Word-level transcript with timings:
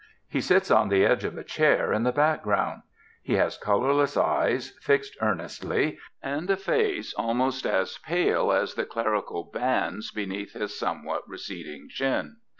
He 0.27 0.41
sits 0.41 0.71
on 0.71 0.89
the 0.89 1.05
edge 1.05 1.23
of 1.25 1.37
a 1.37 1.43
chair 1.43 1.93
in 1.93 2.01
the 2.01 2.11
background. 2.11 2.81
He 3.21 3.33
has 3.33 3.55
colorless 3.55 4.17
eyes, 4.17 4.71
fixed 4.81 5.15
earnestly, 5.21 5.99
and 6.23 6.49
a 6.49 6.57
face 6.57 7.13
almost 7.13 7.67
as 7.67 7.99
pale 7.99 8.51
as 8.51 8.73
the 8.73 8.85
clerical 8.85 9.43
bands 9.43 10.09
beneath 10.09 10.53
his 10.53 10.75
somewhat 10.75 11.21
receding 11.29 11.87
chin. 11.87 12.37